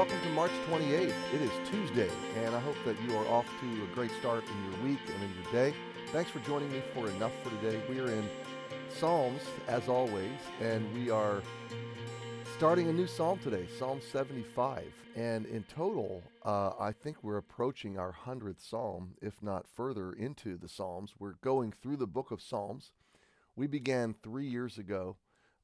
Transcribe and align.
March 0.00 0.50
28th. 0.70 1.12
It 1.34 1.42
is 1.42 1.50
Tuesday, 1.68 2.08
and 2.36 2.54
I 2.54 2.60
hope 2.60 2.76
that 2.86 2.96
you 3.02 3.14
are 3.18 3.28
off 3.28 3.44
to 3.44 3.84
a 3.84 3.94
great 3.94 4.10
start 4.18 4.42
in 4.48 4.72
your 4.72 4.82
week 4.82 5.00
and 5.14 5.22
in 5.22 5.30
your 5.42 5.52
day. 5.52 5.76
Thanks 6.06 6.30
for 6.30 6.38
joining 6.38 6.72
me 6.72 6.82
for 6.94 7.10
Enough 7.10 7.32
for 7.42 7.50
Today. 7.50 7.82
We 7.86 8.00
are 8.00 8.10
in 8.10 8.26
Psalms, 8.88 9.42
as 9.68 9.88
always, 9.88 10.38
and 10.58 10.90
we 10.94 11.10
are 11.10 11.42
starting 12.56 12.88
a 12.88 12.92
new 12.94 13.06
psalm 13.06 13.40
today, 13.40 13.66
Psalm 13.78 14.00
75. 14.00 14.86
And 15.16 15.44
in 15.44 15.64
total, 15.64 16.22
uh, 16.46 16.70
I 16.80 16.92
think 16.92 17.22
we're 17.22 17.36
approaching 17.36 17.98
our 17.98 18.14
100th 18.24 18.66
psalm, 18.66 19.16
if 19.20 19.42
not 19.42 19.66
further 19.68 20.14
into 20.14 20.56
the 20.56 20.68
Psalms. 20.68 21.12
We're 21.18 21.34
going 21.42 21.72
through 21.72 21.98
the 21.98 22.06
book 22.06 22.30
of 22.30 22.40
Psalms. 22.40 22.92
We 23.54 23.66
began 23.66 24.14
three 24.22 24.46
years 24.46 24.78
ago 24.78 25.18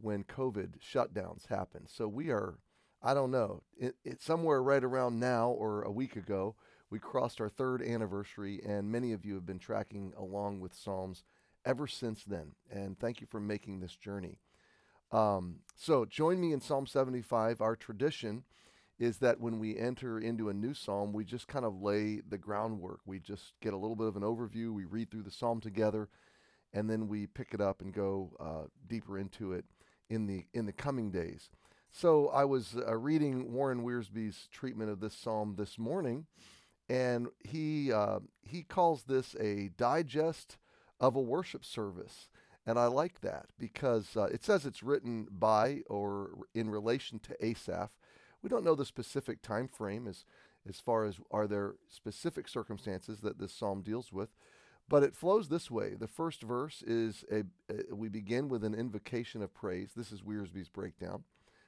when 0.00 0.24
COVID 0.24 0.76
shutdowns 0.80 1.48
happened. 1.48 1.88
So 1.90 2.08
we 2.08 2.30
are 2.30 2.54
I 3.02 3.14
don't 3.14 3.30
know. 3.30 3.62
It, 3.76 3.96
it's 4.04 4.24
somewhere 4.24 4.62
right 4.62 4.82
around 4.82 5.18
now 5.18 5.50
or 5.50 5.82
a 5.82 5.90
week 5.90 6.16
ago, 6.16 6.54
we 6.90 6.98
crossed 6.98 7.40
our 7.40 7.48
third 7.48 7.82
anniversary, 7.82 8.60
and 8.66 8.92
many 8.92 9.12
of 9.12 9.24
you 9.24 9.34
have 9.34 9.46
been 9.46 9.58
tracking 9.58 10.12
along 10.16 10.60
with 10.60 10.74
Psalms 10.74 11.24
ever 11.64 11.86
since 11.86 12.22
then. 12.22 12.52
And 12.70 12.98
thank 12.98 13.20
you 13.20 13.26
for 13.26 13.40
making 13.40 13.80
this 13.80 13.96
journey. 13.96 14.38
Um, 15.10 15.60
so 15.74 16.04
join 16.04 16.40
me 16.40 16.52
in 16.52 16.60
Psalm 16.60 16.86
75. 16.86 17.60
Our 17.60 17.76
tradition 17.76 18.44
is 18.98 19.18
that 19.18 19.40
when 19.40 19.58
we 19.58 19.76
enter 19.76 20.18
into 20.18 20.48
a 20.48 20.54
new 20.54 20.74
psalm, 20.74 21.12
we 21.12 21.24
just 21.24 21.48
kind 21.48 21.64
of 21.64 21.80
lay 21.82 22.20
the 22.28 22.38
groundwork. 22.38 23.00
We 23.04 23.18
just 23.18 23.54
get 23.60 23.72
a 23.72 23.76
little 23.76 23.96
bit 23.96 24.06
of 24.06 24.16
an 24.16 24.22
overview. 24.22 24.72
We 24.72 24.84
read 24.84 25.10
through 25.10 25.22
the 25.22 25.30
psalm 25.30 25.60
together, 25.60 26.08
and 26.72 26.88
then 26.88 27.08
we 27.08 27.26
pick 27.26 27.52
it 27.52 27.60
up 27.60 27.80
and 27.80 27.92
go 27.92 28.36
uh, 28.38 28.68
deeper 28.86 29.18
into 29.18 29.52
it 29.52 29.64
in 30.08 30.26
the 30.26 30.44
in 30.52 30.66
the 30.66 30.72
coming 30.72 31.10
days. 31.10 31.50
So 31.94 32.28
I 32.28 32.46
was 32.46 32.74
uh, 32.74 32.96
reading 32.96 33.52
Warren 33.52 33.84
Wiersbe's 33.84 34.48
treatment 34.50 34.90
of 34.90 35.00
this 35.00 35.14
psalm 35.14 35.56
this 35.58 35.78
morning, 35.78 36.24
and 36.88 37.28
he 37.44 37.92
uh, 37.92 38.20
he 38.40 38.62
calls 38.62 39.02
this 39.02 39.36
a 39.38 39.68
digest 39.76 40.56
of 40.98 41.14
a 41.14 41.20
worship 41.20 41.66
service, 41.66 42.30
and 42.66 42.78
I 42.78 42.86
like 42.86 43.20
that 43.20 43.46
because 43.58 44.16
uh, 44.16 44.24
it 44.24 44.42
says 44.42 44.64
it's 44.64 44.82
written 44.82 45.28
by 45.30 45.82
or 45.86 46.30
in 46.54 46.70
relation 46.70 47.18
to 47.20 47.44
Asaph. 47.44 47.90
We 48.42 48.48
don't 48.48 48.64
know 48.64 48.74
the 48.74 48.86
specific 48.86 49.42
time 49.42 49.68
frame 49.68 50.08
as 50.08 50.24
as 50.66 50.80
far 50.80 51.04
as 51.04 51.16
are 51.30 51.46
there 51.46 51.74
specific 51.88 52.48
circumstances 52.48 53.20
that 53.20 53.38
this 53.38 53.52
psalm 53.52 53.82
deals 53.82 54.10
with, 54.10 54.30
but 54.88 55.02
it 55.02 55.14
flows 55.14 55.50
this 55.50 55.70
way. 55.70 55.94
The 55.94 56.08
first 56.08 56.42
verse 56.42 56.82
is 56.82 57.22
a, 57.30 57.44
a 57.70 57.94
we 57.94 58.08
begin 58.08 58.48
with 58.48 58.64
an 58.64 58.74
invocation 58.74 59.42
of 59.42 59.52
praise. 59.52 59.90
This 59.94 60.10
is 60.10 60.22
Wiersbe's 60.22 60.70
breakdown. 60.70 61.24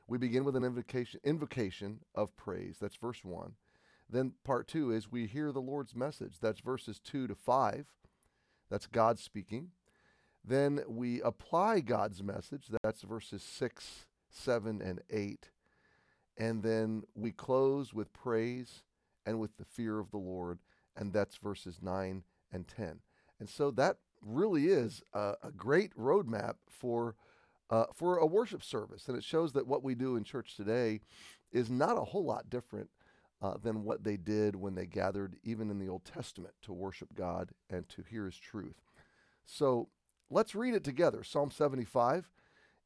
We 0.07 0.19
begin 0.19 0.45
with 0.45 0.57
an 0.57 0.65
invocation, 0.65 1.21
invocation 1.25 2.01
of 2.15 2.37
praise. 2.37 2.77
That's 2.81 2.97
verse 2.97 3.25
1. 3.25 3.55
Then 4.09 4.33
part 4.45 4.69
2 4.69 4.93
is 4.93 5.11
we 5.11 5.27
hear 5.27 5.51
the 5.51 5.63
Lord's 5.63 5.97
message. 5.97 6.35
That's 6.41 6.61
verses 6.61 7.01
2 7.01 7.27
to 7.29 7.35
5. 7.35 7.87
That's 8.71 8.87
God 8.87 9.19
speaking. 9.19 9.71
Then 10.45 10.83
we 10.87 11.23
apply 11.23 11.81
God's 11.81 12.23
message. 12.23 12.67
That's 12.83 13.03
verses 13.03 13.43
6, 13.43 14.07
7, 14.31 14.83
and 14.83 15.01
8. 15.11 15.49
And 16.37 16.63
then 16.63 17.05
we 17.15 17.33
close 17.33 17.95
with 17.95 18.13
praise 18.13 18.83
and 19.25 19.41
with 19.41 19.57
the 19.57 19.65
fear 19.65 19.99
of 19.99 20.11
the 20.11 20.19
Lord. 20.19 20.59
And 20.97 21.13
that's 21.13 21.37
verses 21.37 21.79
9 21.81 22.25
and 22.53 22.69
10. 22.69 23.01
And 23.41 23.49
so 23.49 23.71
that 23.73 23.97
really 24.23 24.67
is 24.67 25.03
a, 25.13 25.35
a 25.43 25.51
great 25.51 25.97
roadmap 25.97 26.55
for 26.69 27.15
uh, 27.71 27.87
for 27.95 28.19
a 28.19 28.27
worship 28.27 28.63
service. 28.63 29.09
And 29.09 29.17
it 29.17 29.25
shows 29.25 29.53
that 29.53 29.67
what 29.67 29.83
we 29.83 29.95
do 29.95 30.17
in 30.17 30.25
church 30.25 30.57
today 30.57 31.01
is 31.53 31.71
not 31.71 31.99
a 31.99 32.05
whole 32.05 32.25
lot 32.25 32.51
different 32.51 32.91
uh, 33.43 33.55
than 33.63 33.85
what 33.85 34.05
they 34.05 34.17
did 34.17 34.57
when 34.57 34.75
they 34.75 34.87
gathered, 34.87 35.37
even 35.43 35.71
in 35.71 35.79
the 35.79 35.89
Old 35.89 36.05
Testament, 36.05 36.55
to 36.63 36.73
worship 36.73 37.15
God 37.15 37.51
and 37.71 37.89
to 37.91 38.03
hear 38.09 38.27
His 38.27 38.37
truth. 38.37 38.81
So 39.45 39.89
let's 40.31 40.55
read 40.55 40.75
it 40.75 40.85
together 40.85 41.23
Psalm 41.23 41.51
75. 41.51 42.31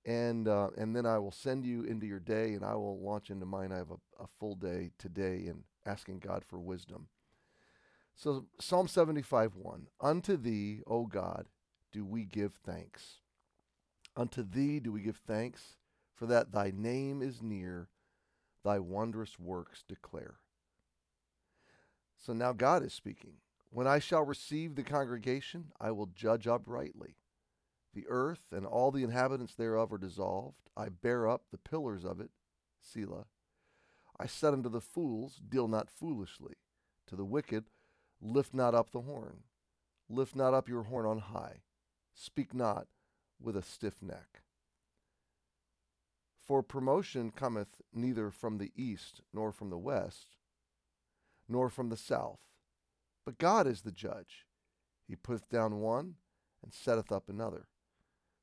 And, 0.04 0.48
uh, 0.48 0.70
and 0.78 0.96
then 0.96 1.04
I 1.04 1.18
will 1.18 1.32
send 1.32 1.66
you 1.66 1.82
into 1.82 2.06
your 2.06 2.20
day, 2.20 2.54
and 2.54 2.64
I 2.64 2.74
will 2.74 2.98
launch 2.98 3.30
into 3.30 3.44
mine. 3.44 3.72
I 3.72 3.76
have 3.76 3.90
a, 3.90 4.22
a 4.22 4.26
full 4.38 4.54
day 4.54 4.90
today 4.96 5.44
in 5.46 5.64
asking 5.84 6.20
God 6.20 6.44
for 6.46 6.58
wisdom. 6.58 7.08
So, 8.14 8.46
Psalm 8.58 8.88
75 8.88 9.54
1 9.54 9.86
Unto 10.00 10.36
thee, 10.36 10.80
O 10.86 11.04
God, 11.04 11.46
do 11.92 12.06
we 12.06 12.24
give 12.24 12.54
thanks 12.64 13.18
Unto 14.18 14.42
thee 14.42 14.80
do 14.80 14.90
we 14.90 15.02
give 15.02 15.16
thanks, 15.16 15.76
for 16.12 16.26
that 16.26 16.50
thy 16.50 16.72
name 16.74 17.22
is 17.22 17.40
near, 17.40 17.88
thy 18.64 18.80
wondrous 18.80 19.38
works 19.38 19.84
declare. 19.86 20.40
So 22.16 22.32
now 22.32 22.52
God 22.52 22.82
is 22.82 22.92
speaking. 22.92 23.34
When 23.70 23.86
I 23.86 24.00
shall 24.00 24.24
receive 24.24 24.74
the 24.74 24.82
congregation, 24.82 25.66
I 25.80 25.92
will 25.92 26.06
judge 26.06 26.48
uprightly. 26.48 27.14
The 27.94 28.06
earth 28.08 28.42
and 28.50 28.66
all 28.66 28.90
the 28.90 29.04
inhabitants 29.04 29.54
thereof 29.54 29.92
are 29.92 29.98
dissolved. 29.98 30.68
I 30.76 30.88
bear 30.88 31.28
up 31.28 31.42
the 31.52 31.58
pillars 31.58 32.04
of 32.04 32.20
it. 32.20 32.30
Selah. 32.80 33.26
I 34.18 34.26
said 34.26 34.52
unto 34.52 34.68
the 34.68 34.80
fools, 34.80 35.40
Deal 35.48 35.68
not 35.68 35.90
foolishly. 35.90 36.54
To 37.06 37.14
the 37.14 37.24
wicked, 37.24 37.66
Lift 38.20 38.52
not 38.52 38.74
up 38.74 38.90
the 38.90 39.02
horn. 39.02 39.44
Lift 40.08 40.34
not 40.34 40.54
up 40.54 40.68
your 40.68 40.84
horn 40.84 41.06
on 41.06 41.20
high. 41.20 41.62
Speak 42.12 42.52
not 42.52 42.88
with 43.40 43.56
a 43.56 43.62
stiff 43.62 44.02
neck. 44.02 44.42
For 46.40 46.62
promotion 46.62 47.30
cometh 47.30 47.82
neither 47.92 48.30
from 48.30 48.58
the 48.58 48.72
east, 48.74 49.20
nor 49.34 49.52
from 49.52 49.70
the 49.70 49.78
west, 49.78 50.36
nor 51.48 51.68
from 51.68 51.90
the 51.90 51.96
south. 51.96 52.40
But 53.24 53.38
God 53.38 53.66
is 53.66 53.82
the 53.82 53.92
judge. 53.92 54.46
He 55.06 55.14
putteth 55.14 55.50
down 55.50 55.80
one, 55.80 56.14
and 56.62 56.72
setteth 56.72 57.12
up 57.12 57.28
another. 57.28 57.68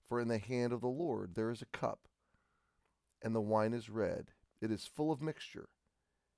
For 0.08 0.20
in 0.20 0.28
the 0.28 0.38
hand 0.38 0.72
of 0.72 0.82
the 0.82 0.88
Lord 0.88 1.34
there 1.36 1.50
is 1.50 1.62
a 1.62 1.78
cup, 1.78 2.08
and 3.22 3.36
the 3.36 3.42
wine 3.42 3.74
is 3.74 3.90
red. 3.90 4.32
It 4.62 4.72
is 4.72 4.86
full 4.86 5.12
of 5.12 5.22
mixture, 5.22 5.70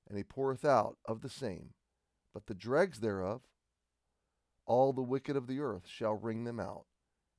and 0.07 0.17
he 0.17 0.23
poureth 0.23 0.63
out 0.63 0.97
of 1.05 1.21
the 1.21 1.29
same. 1.29 1.73
But 2.33 2.47
the 2.47 2.53
dregs 2.53 2.99
thereof, 2.99 3.41
all 4.65 4.93
the 4.93 5.01
wicked 5.01 5.35
of 5.35 5.47
the 5.47 5.59
earth 5.59 5.87
shall 5.87 6.13
wring 6.15 6.43
them 6.45 6.59
out, 6.59 6.85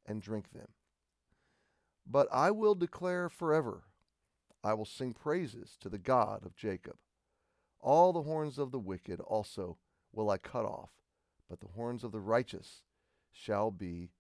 and 0.05 0.21
drink 0.21 0.53
them. 0.53 0.69
But 2.11 2.29
I 2.33 2.51
will 2.51 2.75
declare 2.75 3.29
forever, 3.29 3.83
I 4.65 4.75
will 4.75 4.87
sing 4.87 5.13
praises 5.13 5.77
to 5.81 5.89
the 5.89 5.99
God 5.99 6.45
of 6.45 6.57
Jacob. 6.57 6.97
All 7.81 8.13
the 8.13 8.23
horns 8.23 8.59
of 8.59 8.73
the 8.73 8.79
wicked 8.79 9.21
also 9.21 9.77
will 10.13 10.31
I 10.31 10.39
cut 10.39 10.65
off, 10.65 10.91
but 11.49 11.61
the 11.61 11.69
horns 11.69 12.03
of 12.03 12.13
the 12.13 12.21
righteous 12.21 12.83
shall 13.31 13.71
be 13.71 14.11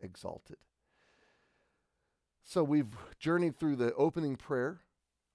exalted. 0.00 0.58
So 2.44 2.62
we've 2.62 2.94
journeyed 3.18 3.58
through 3.58 3.76
the 3.76 3.94
opening 3.94 4.36
prayer. 4.36 4.80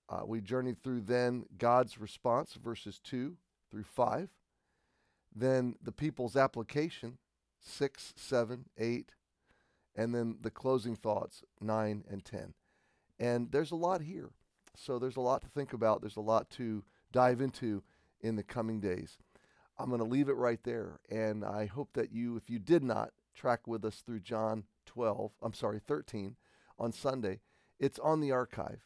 Uh, 0.07 0.21
we 0.25 0.39
journeyed 0.39 0.81
through 0.81 1.01
then 1.01 1.45
God's 1.57 1.97
response, 1.97 2.53
verses 2.53 2.99
2 3.03 3.35
through 3.69 3.83
5. 3.83 4.29
Then 5.35 5.75
the 5.81 5.91
people's 5.91 6.35
application, 6.35 7.17
6, 7.59 8.13
7, 8.15 8.65
8, 8.77 9.11
and 9.95 10.13
then 10.13 10.37
the 10.41 10.51
closing 10.51 10.95
thoughts, 10.95 11.43
9 11.61 12.03
and 12.09 12.25
10. 12.25 12.53
And 13.19 13.51
there's 13.51 13.71
a 13.71 13.75
lot 13.75 14.01
here. 14.01 14.31
So 14.75 14.97
there's 14.97 15.17
a 15.17 15.21
lot 15.21 15.41
to 15.41 15.47
think 15.47 15.73
about. 15.73 16.01
There's 16.01 16.17
a 16.17 16.21
lot 16.21 16.49
to 16.51 16.83
dive 17.11 17.41
into 17.41 17.83
in 18.21 18.35
the 18.35 18.43
coming 18.43 18.79
days. 18.79 19.17
I'm 19.77 19.89
going 19.89 19.99
to 19.99 20.05
leave 20.05 20.29
it 20.29 20.35
right 20.35 20.63
there. 20.63 20.99
And 21.09 21.45
I 21.45 21.65
hope 21.65 21.89
that 21.93 22.11
you, 22.11 22.35
if 22.35 22.49
you 22.49 22.59
did 22.59 22.83
not 22.83 23.11
track 23.35 23.67
with 23.67 23.85
us 23.85 24.01
through 24.05 24.21
John 24.21 24.63
12, 24.85 25.31
I'm 25.41 25.53
sorry, 25.53 25.79
13 25.79 26.35
on 26.79 26.91
Sunday, 26.91 27.41
it's 27.79 27.99
on 27.99 28.19
the 28.19 28.31
archive. 28.31 28.81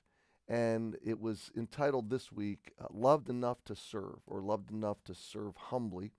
And 0.47 0.97
it 1.03 1.19
was 1.19 1.51
entitled 1.57 2.09
this 2.09 2.31
week, 2.31 2.73
uh, 2.79 2.85
Loved 2.89 3.29
Enough 3.29 3.63
to 3.65 3.75
Serve, 3.75 4.19
or 4.25 4.41
Loved 4.41 4.71
Enough 4.71 5.03
to 5.05 5.13
Serve 5.13 5.55
Humbly 5.57 6.13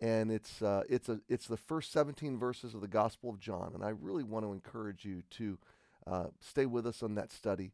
and 0.00 0.30
it's 0.30 0.62
uh, 0.62 0.82
it's 0.88 1.08
a 1.08 1.20
it's 1.28 1.46
the 1.46 1.56
first 1.56 1.92
17 1.92 2.38
verses 2.38 2.74
of 2.74 2.80
the 2.80 2.88
Gospel 2.88 3.30
of 3.30 3.40
John, 3.40 3.72
and 3.74 3.84
I 3.84 3.90
really 3.90 4.22
want 4.22 4.44
to 4.44 4.52
encourage 4.52 5.04
you 5.04 5.22
to 5.30 5.58
uh, 6.06 6.26
stay 6.40 6.66
with 6.66 6.86
us 6.86 7.02
on 7.02 7.14
that 7.16 7.32
study 7.32 7.72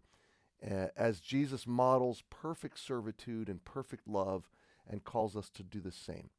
uh, 0.69 0.87
as 0.97 1.21
Jesus 1.21 1.67
models 1.67 2.23
perfect 2.31 2.79
servitude 2.79 3.49
and 3.49 3.65
perfect 3.65 4.09
love, 4.09 4.49
and 4.89 5.05
calls 5.05 5.37
us 5.37 5.51
to 5.51 5.63
do 5.63 5.81
the 5.81 5.93
same. 5.93 6.31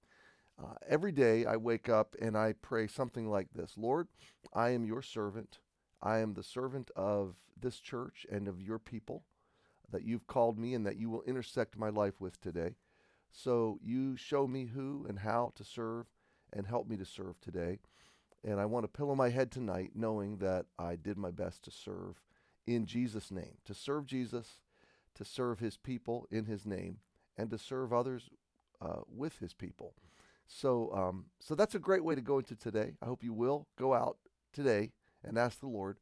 Uh, 0.58 0.74
every 0.88 1.12
day 1.12 1.46
I 1.46 1.58
wake 1.58 1.90
up 1.90 2.16
and 2.20 2.38
I 2.38 2.54
pray 2.54 2.88
something 2.88 3.30
like 3.30 3.54
this: 3.54 3.74
Lord, 3.78 4.08
I 4.54 4.70
am 4.70 4.86
your 4.86 5.02
servant. 5.02 5.60
I 6.02 6.20
am 6.20 6.34
the 6.34 6.44
servant 6.44 6.92
of 6.96 7.36
this 7.60 7.80
church 7.80 8.26
and 8.32 8.48
of 8.48 8.62
your 8.62 8.80
people 8.80 9.24
that 9.92 10.04
you've 10.04 10.28
called 10.28 10.58
me 10.58 10.74
and 10.74 10.86
that 10.86 10.98
you 10.98 11.10
will 11.10 11.22
intersect 11.24 11.78
my 11.78 11.90
life 11.90 12.20
with 12.20 12.42
today. 12.42 12.76
So 13.36 13.80
you 13.84 14.16
show 14.16 14.48
me 14.48 14.66
who 14.66 15.06
and 15.10 15.20
how 15.20 15.52
to 15.56 15.64
serve 15.64 16.06
and 16.54 16.66
help 16.66 16.88
me 16.88 16.96
to 16.96 17.06
serve 17.06 17.40
today. 17.42 17.80
And 18.46 18.62
I 18.62 18.66
want 18.66 18.86
to 18.86 18.98
pillow 18.98 19.14
my 19.14 19.30
head 19.30 19.52
tonight 19.52 19.92
knowing 19.94 20.38
that 20.38 20.68
I 20.80 20.96
did 20.96 21.18
my 21.18 21.32
best 21.32 21.62
to 21.64 21.72
serve 21.72 22.22
in 22.66 22.86
Jesus' 22.86 23.32
name, 23.32 23.58
to 23.66 23.74
serve 23.74 24.06
Jesus, 24.06 24.62
to 25.16 25.26
serve 25.26 25.60
his 25.60 25.76
people 25.76 26.28
in 26.32 26.46
his 26.46 26.66
name, 26.66 27.00
and 27.38 27.50
to 27.50 27.58
serve 27.58 27.92
others 27.92 28.30
uh, 28.82 29.02
with 29.14 29.40
his 29.40 29.54
people. 29.54 29.94
So, 30.48 30.92
um, 30.94 31.26
so 31.40 31.56
that's 31.56 31.76
a 31.76 31.80
great 31.80 32.06
way 32.06 32.16
to 32.16 32.22
go 32.22 32.38
into 32.38 32.56
today. 32.56 32.94
I 33.02 33.06
hope 33.06 33.24
you 33.24 33.34
will 33.34 33.68
go 33.78 33.94
out 33.94 34.18
today 34.54 34.94
and 35.24 35.38
ask 35.38 35.60
the 35.60 35.68
Lord, 35.68 35.98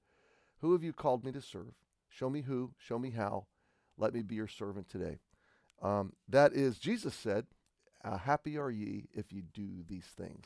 Who 0.59 0.73
have 0.73 0.83
you 0.83 0.93
called 0.93 1.25
me 1.25 1.31
to 1.31 1.41
serve? 1.41 1.73
Show 2.09 2.29
me 2.29 2.41
who, 2.41 2.73
show 2.77 2.99
me 2.99 3.09
how. 3.09 3.47
Let 3.97 4.13
me 4.13 4.21
be 4.21 4.35
your 4.35 4.47
servant 4.47 4.87
today. 4.87 5.17
Um, 5.83 6.13
that 6.29 6.53
is, 6.53 6.79
Jesus 6.79 7.13
said, 7.13 7.45
uh, 8.03 8.17
Happy 8.17 8.57
are 8.57 8.71
ye 8.71 9.09
if 9.13 9.31
you 9.31 9.43
do 9.53 9.83
these 9.87 10.07
things. 10.17 10.45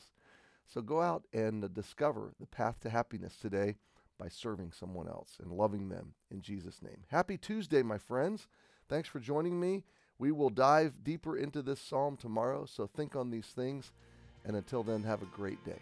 So 0.66 0.82
go 0.82 1.00
out 1.00 1.22
and 1.32 1.64
uh, 1.64 1.68
discover 1.68 2.34
the 2.38 2.46
path 2.46 2.80
to 2.80 2.90
happiness 2.90 3.36
today 3.40 3.76
by 4.18 4.28
serving 4.28 4.72
someone 4.72 5.08
else 5.08 5.38
and 5.40 5.52
loving 5.52 5.88
them 5.88 6.12
in 6.30 6.42
Jesus' 6.42 6.82
name. 6.82 7.04
Happy 7.08 7.38
Tuesday, 7.38 7.82
my 7.82 7.98
friends. 7.98 8.48
Thanks 8.88 9.08
for 9.08 9.20
joining 9.20 9.60
me. 9.60 9.84
We 10.18 10.32
will 10.32 10.50
dive 10.50 11.04
deeper 11.04 11.36
into 11.36 11.62
this 11.62 11.80
psalm 11.80 12.16
tomorrow, 12.16 12.66
so 12.66 12.86
think 12.86 13.14
on 13.14 13.30
these 13.30 13.46
things. 13.46 13.92
And 14.44 14.56
until 14.56 14.82
then, 14.82 15.04
have 15.04 15.22
a 15.22 15.26
great 15.26 15.64
day. 15.64 15.78